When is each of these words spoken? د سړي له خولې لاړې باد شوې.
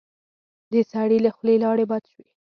د 0.71 0.73
سړي 0.91 1.17
له 1.25 1.29
خولې 1.35 1.55
لاړې 1.63 1.85
باد 1.89 2.03
شوې. 2.11 2.25